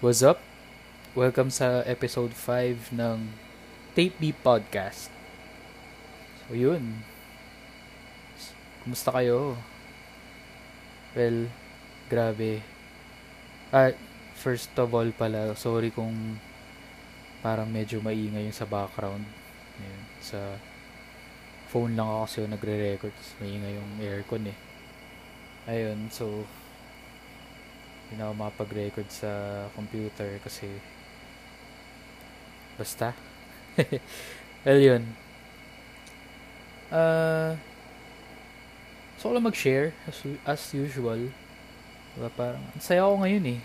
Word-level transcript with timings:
What's 0.00 0.24
up? 0.24 0.40
Welcome 1.12 1.52
sa 1.52 1.84
episode 1.84 2.32
5 2.32 2.88
ng 2.96 3.36
Tape 3.92 4.16
B 4.16 4.32
Podcast. 4.32 5.12
So 6.40 6.56
yun. 6.56 7.04
Kumusta 8.80 9.12
kayo? 9.12 9.60
Well, 11.12 11.52
grabe. 12.08 12.64
Ah, 13.68 13.92
first 14.40 14.72
of 14.80 14.88
all 14.96 15.12
pala, 15.12 15.52
sorry 15.52 15.92
kung 15.92 16.40
parang 17.44 17.68
medyo 17.68 18.00
maingay 18.00 18.48
yung 18.48 18.56
sa 18.56 18.64
background. 18.64 19.28
Ayun, 19.84 20.02
sa 20.24 20.56
phone 21.68 21.92
lang 21.92 22.08
ako 22.08 22.24
kasi 22.24 22.38
nagre-record. 22.48 23.16
Maingay 23.44 23.76
yung 23.76 23.90
aircon 24.00 24.48
eh. 24.48 24.56
Ayun, 25.68 26.08
so 26.08 26.48
hindi 28.10 28.18
na 28.18 28.26
ako 28.26 28.34
makapag-record 28.42 29.06
sa 29.06 29.30
computer 29.78 30.42
kasi 30.42 30.66
basta. 32.74 33.14
Well 34.66 34.82
yun. 34.82 35.02
Uh, 36.90 37.54
so 39.14 39.30
lang 39.30 39.46
mag-share 39.46 39.94
as, 40.10 40.26
as 40.42 40.60
usual. 40.74 41.30
Diba 42.18 42.28
parang 42.34 42.60
ang 42.74 42.82
saya 42.82 43.06
ko 43.06 43.14
ngayon 43.22 43.56
eh. 43.56 43.60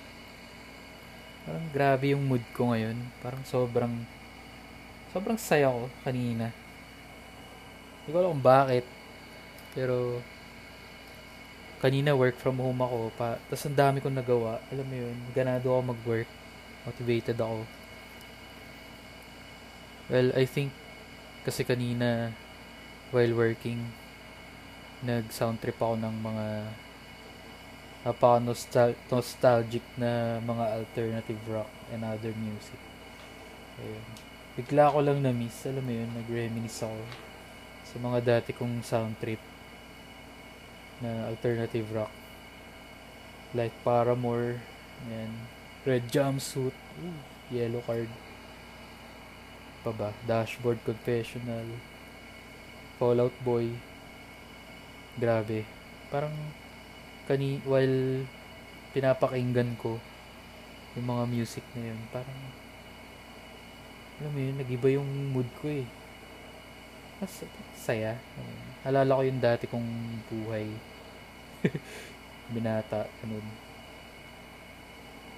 Parang 1.49 1.66
grabe 1.73 2.13
yung 2.13 2.30
mood 2.30 2.46
ko 2.54 2.70
ngayon. 2.70 3.02
Parang 3.26 3.41
sobrang 3.49 4.05
sobrang 5.09 5.41
saya 5.41 5.73
ko 5.73 5.90
kanina. 6.05 6.54
Hindi 8.05 8.09
ko 8.13 8.18
alam 8.21 8.38
kung 8.38 8.46
bakit 8.46 8.85
pero 9.73 10.21
kanina 11.81 12.15
work 12.15 12.39
from 12.39 12.57
home 12.59 12.79
ako 12.81 13.11
pa 13.15 13.39
tapos 13.52 13.65
ang 13.67 13.77
dami 13.77 13.97
kong 13.99 14.17
nagawa. 14.17 14.63
Alam 14.71 14.85
mo 14.88 14.95
yun 14.95 15.17
ganado 15.35 15.67
ako 15.71 15.81
mag-work. 15.95 16.29
Motivated 16.87 17.37
ako. 17.40 17.65
Well 20.09 20.29
I 20.37 20.45
think 20.45 20.71
kasi 21.45 21.65
kanina 21.65 22.34
while 23.13 23.34
working 23.34 23.93
nag 25.05 25.29
sound 25.29 25.62
trip 25.62 25.77
ako 25.77 25.99
ng 25.99 26.15
mga 26.23 26.45
napaka 28.05 28.37
nostal- 28.41 28.99
nostalgic 29.10 29.82
na 29.98 30.37
mga 30.41 30.65
alternative 30.77 31.41
rock 31.49 31.70
and 31.89 32.05
other 32.05 32.34
music. 32.37 32.77
Ayun. 33.76 34.05
bigla 34.55 34.87
ko 34.87 35.04
lang 35.04 35.20
na 35.20 35.35
miss 35.35 35.67
alam 35.67 35.84
mo 35.84 35.91
yun 35.91 36.07
nag 36.15 36.32
reminisce 36.32 36.87
ako 36.87 37.04
sa 37.84 37.95
mga 37.99 38.20
dati 38.23 38.55
kong 38.55 38.79
sound 38.87 39.20
trip 39.20 39.54
na 40.99 41.27
alternative 41.32 41.88
rock. 41.91 42.12
Like 43.55 43.71
Paramore 43.84 44.60
and 45.12 45.34
Red 45.88 46.12
Jumpsuit 46.12 46.76
Ooh, 46.76 47.20
Yellow 47.51 47.84
Card. 47.84 48.12
Pa 49.84 49.91
ba? 49.91 50.12
Dashboard 50.27 50.79
Confessional. 50.84 51.68
Fallout 52.99 53.35
Boy. 53.43 53.76
Grabe. 55.20 55.63
Parang 56.12 56.35
kani 57.26 57.57
while 57.66 58.21
pinapakinggan 58.93 59.73
ko 59.82 59.98
yung 60.96 61.07
mga 61.10 61.23
music 61.27 61.66
na 61.76 61.91
yun 61.91 61.99
parang 62.13 62.40
alam 64.22 64.31
mo 64.31 64.40
yun 64.40 64.56
nagiba 64.56 64.88
yung 64.96 65.09
mood 65.35 65.50
ko 65.59 65.68
eh 65.68 65.84
mas 67.19 67.31
saya. 67.80 68.19
Halala 68.84 69.18
ko 69.18 69.24
yung 69.24 69.41
dati 69.41 69.66
kong 69.72 69.90
buhay. 70.28 70.68
Binata, 72.53 73.07
ganun. 73.24 73.46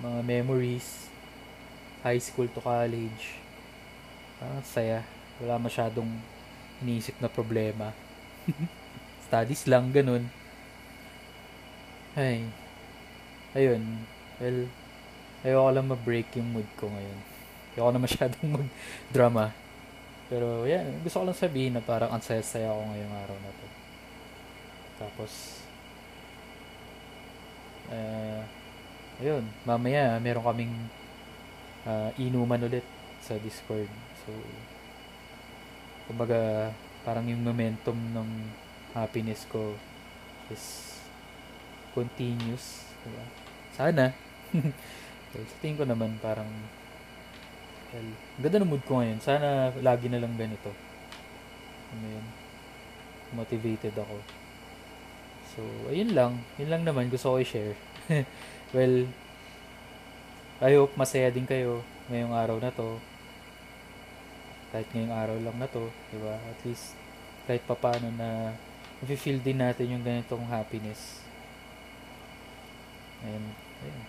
Mga 0.01 0.19
memories. 0.25 1.09
High 2.01 2.21
school 2.21 2.49
to 2.49 2.61
college. 2.61 3.37
Parang 4.41 4.65
saya. 4.65 5.05
Wala 5.37 5.61
masyadong 5.61 6.09
iniisip 6.81 7.17
na 7.21 7.29
problema. 7.29 7.93
Studies 9.29 9.69
lang, 9.69 9.93
ganun. 9.93 10.25
Ay. 12.17 12.49
Ayun. 13.53 14.01
Well, 14.41 14.69
ayoko 15.45 15.69
lang 15.69 15.87
ma-break 15.89 16.33
yung 16.41 16.49
mood 16.57 16.69
ko 16.73 16.89
ngayon. 16.89 17.19
Ayoko 17.77 17.89
na 17.93 18.01
masyadong 18.01 18.47
mag-drama. 18.49 19.66
Pero, 20.27 20.67
yan. 20.67 20.99
Gusto 21.03 21.23
ko 21.23 21.25
lang 21.27 21.39
sabihin 21.39 21.73
na 21.79 21.83
parang 21.83 22.11
ang 22.11 22.23
saya-saya 22.23 22.67
ako 22.67 22.81
ngayong 22.91 23.15
araw 23.15 23.37
na 23.39 23.51
to. 23.55 23.67
Tapos, 24.99 25.31
uh, 27.87 28.41
ayun. 29.23 29.43
Mamaya, 29.63 30.19
meron 30.19 30.43
kaming 30.43 30.75
uh, 31.87 32.11
inuman 32.19 32.67
ulit 32.67 32.83
sa 33.23 33.39
Discord. 33.39 33.87
So, 34.27 34.31
kumbaga, 36.11 36.71
parang 37.07 37.23
yung 37.31 37.43
momentum 37.43 37.95
ng 37.95 38.29
happiness 38.91 39.47
ko 39.47 39.79
is 40.51 40.97
continuous. 41.95 42.83
Diba? 43.07 43.25
Sana. 43.71 44.11
so, 45.31 45.39
sa 45.39 45.55
tingin 45.63 45.79
ko 45.79 45.85
naman, 45.87 46.19
parang 46.19 46.47
Well, 47.87 48.09
ganda 48.43 48.57
ng 48.59 48.71
mood 48.71 48.83
ko 48.83 48.99
ngayon. 48.99 49.19
Sana 49.23 49.71
lagi 49.79 50.11
na 50.11 50.19
lang 50.19 50.35
ganito. 50.35 50.75
Ano 51.95 52.03
yun? 52.03 52.25
Motivated 53.31 53.95
ako. 53.95 54.19
So, 55.55 55.63
ayun 55.87 56.11
lang. 56.11 56.43
Yun 56.59 56.67
lang 56.67 56.83
naman 56.83 57.07
gusto 57.07 57.31
ko 57.31 57.35
i-share. 57.39 57.79
well, 58.75 59.07
I 60.59 60.71
hope 60.75 60.99
masaya 60.99 61.31
din 61.31 61.47
kayo 61.47 61.79
ngayong 62.11 62.35
araw 62.35 62.57
na 62.59 62.75
to. 62.75 62.99
Kahit 64.75 64.91
ngayong 64.91 65.15
araw 65.15 65.37
lang 65.39 65.55
na 65.55 65.67
to, 65.71 65.87
di 66.11 66.19
ba? 66.19 66.35
At 66.35 66.59
least, 66.67 66.91
kahit 67.47 67.63
papano 67.63 68.11
na 68.11 68.51
feel 69.07 69.39
din 69.39 69.63
natin 69.63 69.95
yung 69.95 70.03
ganitong 70.03 70.43
happiness. 70.51 71.23
And, 73.23 73.55
ayun. 73.79 74.03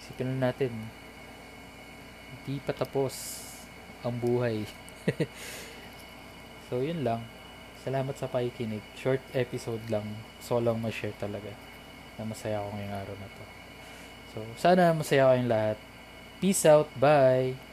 Isipin 0.00 0.26
na 0.32 0.48
natin, 0.48 0.72
di 2.46 2.58
pa 2.62 2.74
tapos 2.74 3.44
ang 4.02 4.14
buhay. 4.18 4.66
so, 6.70 6.82
yun 6.82 7.06
lang. 7.06 7.22
Salamat 7.82 8.14
sa 8.14 8.30
pakikinig. 8.30 8.82
Short 8.94 9.18
episode 9.34 9.82
lang. 9.90 10.06
So 10.38 10.62
lang 10.62 10.78
ma-share 10.78 11.14
talaga 11.18 11.50
na 12.14 12.22
masaya 12.22 12.62
ako 12.62 12.78
ngayong 12.78 12.94
araw 12.94 13.14
na 13.18 13.26
to. 13.26 13.44
So, 14.32 14.38
sana 14.54 14.94
masaya 14.94 15.34
kayong 15.34 15.50
lahat. 15.50 15.78
Peace 16.38 16.62
out. 16.62 16.86
Bye! 16.94 17.71